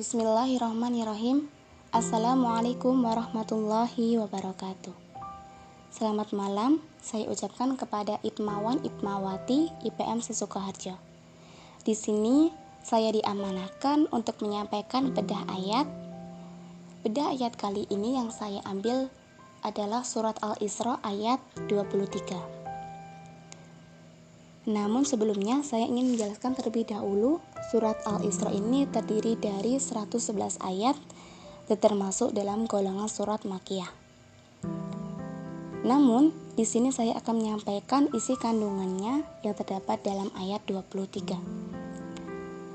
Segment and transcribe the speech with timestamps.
[0.00, 1.52] Bismillahirrahmanirrahim.
[1.92, 4.96] Assalamualaikum warahmatullahi wabarakatuh.
[5.92, 10.96] Selamat malam, saya ucapkan kepada Itmawan Itmawati IPM Sesukoharjo.
[11.84, 12.48] Di sini
[12.80, 15.84] saya diamanahkan untuk menyampaikan bedah ayat.
[17.04, 19.12] Bedah ayat kali ini yang saya ambil
[19.60, 22.59] adalah surat Al-Isra ayat 23.
[24.68, 27.40] Namun sebelumnya saya ingin menjelaskan terlebih dahulu
[27.72, 30.96] surat Al-Isra ini terdiri dari 111 ayat
[31.70, 33.86] termasuk dalam golongan surat Makiyah.
[35.80, 41.38] Namun, di sini saya akan menyampaikan isi kandungannya yang terdapat dalam ayat 23.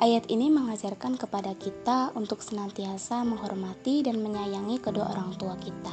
[0.00, 5.92] Ayat ini mengajarkan kepada kita untuk senantiasa menghormati dan menyayangi kedua orang tua kita.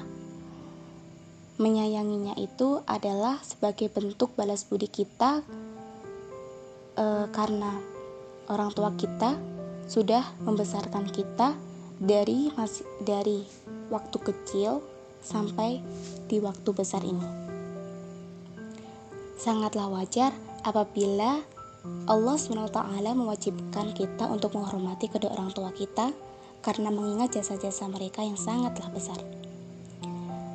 [1.59, 5.43] Menyayanginya itu adalah sebagai bentuk balas budi kita
[6.97, 7.77] e, karena
[8.49, 9.37] orang tua kita
[9.87, 11.53] sudah membesarkan kita
[11.99, 13.43] dari masih dari
[13.91, 14.81] waktu kecil
[15.23, 15.79] sampai
[16.27, 17.23] di waktu besar ini.
[19.39, 20.31] Sangatlah wajar
[20.63, 21.43] apabila
[22.07, 22.79] Allah SWT
[23.11, 26.15] mewajibkan kita untuk menghormati kedua orang tua kita
[26.63, 29.19] karena mengingat jasa-jasa mereka yang sangatlah besar.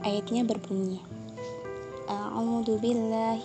[0.00, 1.05] Ayatnya berbunyi,
[2.08, 3.45] A'udzu billahi.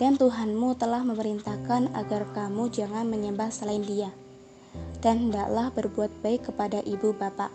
[0.00, 4.08] dan Tuhanmu telah memerintahkan agar kamu jangan menyembah selain Dia,
[5.04, 7.52] dan hendaklah berbuat baik kepada ibu bapak.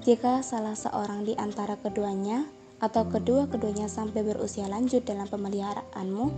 [0.00, 2.48] Jika salah seorang di antara keduanya
[2.80, 6.32] atau kedua-keduanya sampai berusia lanjut dalam pemeliharaanmu,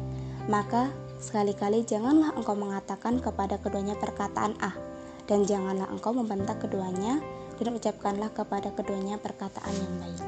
[0.50, 0.90] maka
[1.22, 4.74] sekali-kali janganlah engkau mengatakan kepada keduanya perkataan ah,
[5.30, 7.22] dan janganlah engkau membentak keduanya
[7.62, 10.22] dan ucapkanlah kepada keduanya perkataan yang baik.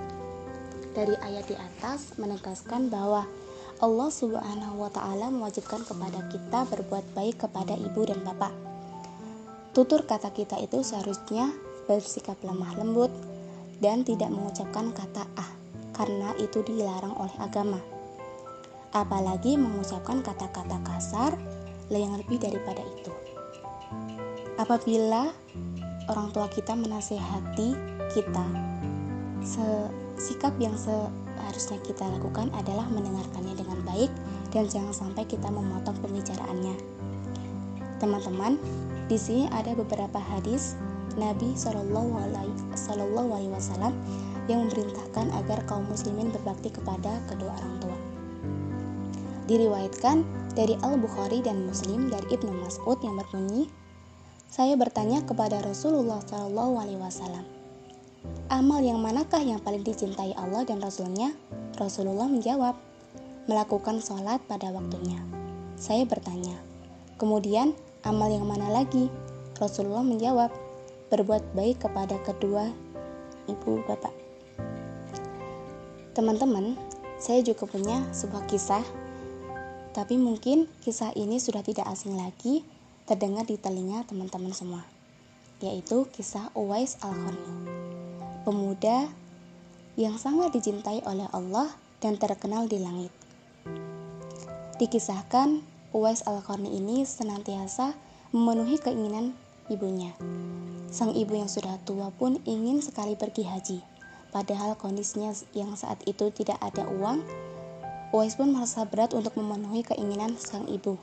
[0.95, 3.27] Dari ayat di atas menegaskan bahwa
[3.83, 8.55] Allah Subhanahu wa taala mewajibkan kepada kita berbuat baik kepada ibu dan bapak.
[9.75, 11.51] Tutur kata kita itu seharusnya
[11.91, 13.11] bersikap lemah lembut
[13.83, 15.51] dan tidak mengucapkan kata ah
[15.99, 17.83] karena itu dilarang oleh agama.
[18.95, 21.35] Apalagi mengucapkan kata-kata kasar
[21.91, 23.11] yang lebih daripada itu.
[24.55, 25.35] Apabila
[26.07, 27.75] orang tua kita menasehati
[28.15, 28.47] kita,
[30.15, 30.95] sikap yang se
[31.47, 34.11] harusnya kita lakukan adalah mendengarkannya dengan baik
[34.51, 36.77] dan jangan sampai kita memotong pembicaraannya.
[38.03, 38.59] Teman-teman,
[39.07, 40.75] di sini ada beberapa hadis
[41.15, 43.95] Nabi Shallallahu Alaihi Wasallam
[44.51, 47.99] yang memerintahkan agar kaum muslimin berbakti kepada kedua orang tua.
[49.45, 50.25] Diriwayatkan
[50.57, 53.69] dari Al Bukhari dan Muslim dari Ibnu Mas'ud yang berbunyi,
[54.49, 57.45] saya bertanya kepada Rasulullah Shallallahu Alaihi Wasallam,
[58.53, 61.33] Amal yang manakah yang paling dicintai Allah dan Rasulnya?
[61.81, 62.77] Rasulullah menjawab,
[63.49, 65.19] melakukan sholat pada waktunya.
[65.75, 66.55] Saya bertanya,
[67.17, 67.75] kemudian
[68.05, 69.11] amal yang mana lagi?
[69.57, 70.53] Rasulullah menjawab,
[71.09, 72.69] berbuat baik kepada kedua
[73.49, 74.13] ibu bapak.
[76.15, 76.79] Teman-teman,
[77.19, 78.85] saya juga punya sebuah kisah,
[79.97, 82.63] tapi mungkin kisah ini sudah tidak asing lagi
[83.09, 84.85] terdengar di telinga teman-teman semua,
[85.65, 87.64] yaitu kisah Uwais Al-Qarni
[88.45, 89.09] pemuda
[89.97, 91.73] yang sangat dicintai oleh Allah
[92.05, 93.09] dan terkenal di langit.
[94.77, 95.65] Dikisahkan,
[95.97, 97.97] Uwais Al-Qarni ini senantiasa
[98.37, 99.33] memenuhi keinginan
[99.73, 100.13] ibunya.
[100.93, 103.79] Sang ibu yang sudah tua pun ingin sekali pergi haji.
[104.29, 107.25] Padahal kondisinya yang saat itu tidak ada uang,
[108.13, 111.01] Uwais pun merasa berat untuk memenuhi keinginan sang ibu.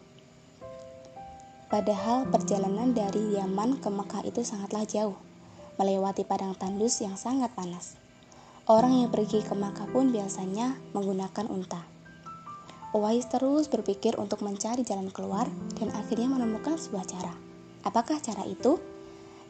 [1.72, 5.16] Padahal perjalanan dari Yaman ke Mekah itu sangatlah jauh
[5.80, 8.00] melewati padang tandus yang sangat panas.
[8.70, 11.82] Orang yang pergi ke Makkah pun biasanya menggunakan unta.
[12.92, 15.48] Uwais terus berpikir untuk mencari jalan keluar
[15.80, 17.34] dan akhirnya menemukan sebuah cara.
[17.88, 18.78] Apakah cara itu?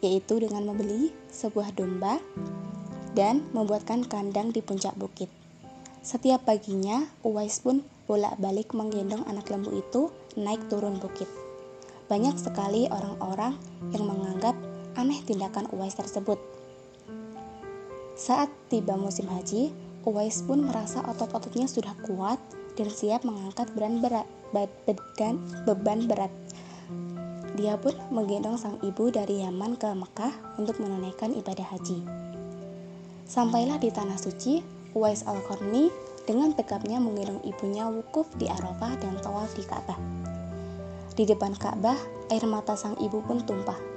[0.01, 2.21] Yaitu dengan membeli sebuah domba
[3.17, 5.27] dan membuatkan kandang di puncak bukit.
[6.01, 11.29] Setiap paginya, Uwais pun bolak-balik menggendong anak lembu itu naik turun bukit.
[12.09, 13.55] Banyak sekali orang-orang
[13.93, 14.57] yang menganggap
[15.01, 16.37] aneh tindakan Uwais tersebut.
[18.13, 19.73] Saat tiba musim haji,
[20.05, 22.37] Uwais pun merasa otot-ototnya sudah kuat
[22.77, 26.29] dan siap mengangkat beban berat, beban, beban berat.
[27.57, 32.01] Dia pun menggendong sang ibu dari Yaman ke Mekah untuk menunaikan ibadah haji.
[33.25, 34.61] Sampailah di tanah suci,
[34.93, 35.89] Uwais al-Qarni
[36.29, 39.97] dengan tegapnya menggendong ibunya wukuf di Arafah dan tawaf di Ka'bah.
[41.11, 41.97] Di depan Ka'bah,
[42.31, 43.90] air mata sang ibu pun tumpah.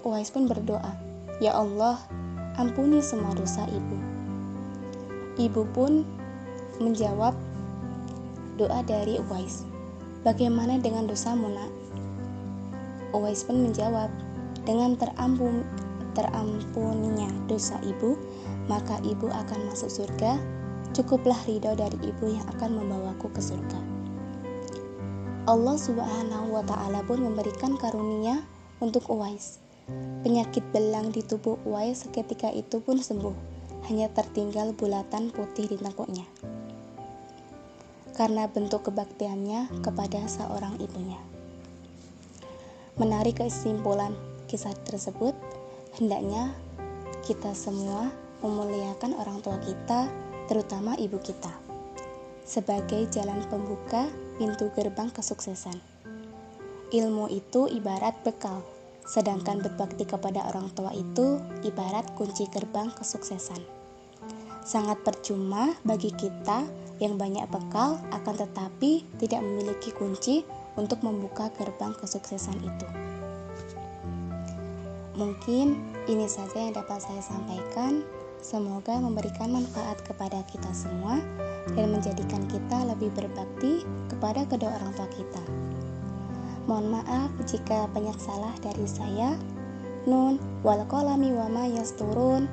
[0.00, 0.96] Uwais pun berdoa,
[1.44, 2.00] "Ya Allah,
[2.56, 3.96] ampuni semua dosa ibu."
[5.36, 6.08] Ibu pun
[6.80, 7.36] menjawab
[8.56, 9.68] doa dari Uwais.
[10.24, 11.72] Bagaimana dengan dosa Nak?
[13.16, 14.12] Uwais pun menjawab,
[14.68, 15.64] dengan terampun,
[16.12, 18.16] terampuninya dosa ibu,
[18.68, 20.36] maka ibu akan masuk surga.
[20.92, 23.80] Cukuplah ridho dari ibu yang akan membawaku ke surga.
[25.48, 28.44] Allah Subhanahu wa Ta'ala pun memberikan karunia
[28.84, 29.69] untuk Uwais.
[30.20, 33.32] Penyakit belang di tubuh Uwais seketika itu pun sembuh,
[33.88, 36.28] hanya tertinggal bulatan putih di tengkuknya.
[38.12, 41.16] Karena bentuk kebaktiannya kepada seorang ibunya.
[43.00, 44.12] Menarik kesimpulan
[44.44, 45.32] kisah tersebut,
[45.96, 46.52] hendaknya
[47.24, 48.12] kita semua
[48.44, 50.04] memuliakan orang tua kita,
[50.52, 51.52] terutama ibu kita,
[52.44, 54.04] sebagai jalan pembuka
[54.36, 55.80] pintu gerbang kesuksesan.
[56.90, 58.60] Ilmu itu ibarat bekal,
[59.10, 63.58] sedangkan berbakti kepada orang tua itu ibarat kunci gerbang kesuksesan.
[64.62, 66.62] Sangat percuma bagi kita
[67.02, 70.46] yang banyak bekal, akan tetapi tidak memiliki kunci
[70.78, 72.86] untuk membuka gerbang kesuksesan itu.
[75.18, 75.74] Mungkin
[76.06, 78.06] ini saja yang dapat saya sampaikan.
[78.40, 81.20] Semoga memberikan manfaat kepada kita semua
[81.76, 85.69] dan menjadikan kita lebih berbakti kepada kedua orang tua kita.
[86.70, 89.34] Mohon maaf jika banyak salah dari saya.
[90.06, 92.46] Nun wal qalami wa ma yasturun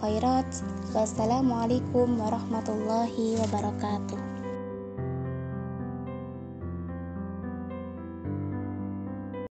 [0.00, 0.48] khairat.
[0.96, 4.31] Wassalamualaikum warahmatullahi wabarakatuh.